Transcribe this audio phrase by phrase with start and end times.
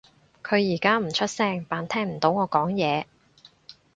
[0.43, 3.05] 佢而家唔出聲扮聽唔到我講嘢